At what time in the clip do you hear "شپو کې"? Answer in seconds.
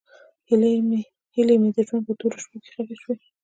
2.43-2.69